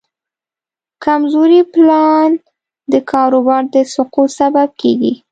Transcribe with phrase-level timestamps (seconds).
[1.03, 2.29] کمزوری پلان
[2.91, 5.13] د کاروبار د سقوط سبب کېږي.